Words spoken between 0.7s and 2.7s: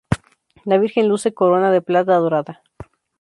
Virgen luce corona de plata dorada.